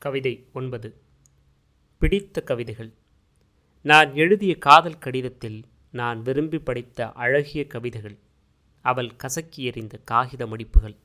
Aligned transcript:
கவிதை 0.00 0.46
ஒன்பது. 0.52 1.00
பிடித்த 1.98 2.42
கவிதைகள். 2.42 2.92
நான் 3.82 4.14
எழுதிய 4.14 4.58
காதல் 4.58 4.98
கடிதத்தில் 4.98 5.64
நான் 5.90 6.22
விரும்பி 6.22 6.58
படித்த 6.58 7.12
அழகிய 7.12 7.66
கவிதைகள். 7.66 8.18
அவள் 8.80 9.10
கசக்கி 9.16 9.64
எறிந்த 9.64 9.98
காகித 10.04 10.46
மடிப்புகள். 10.46 10.96